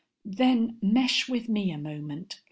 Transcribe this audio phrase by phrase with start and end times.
[0.27, 2.39] _Then mesh with me a moment.